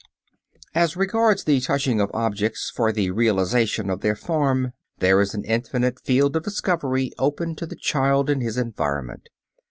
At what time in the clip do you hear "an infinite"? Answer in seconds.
5.35-5.99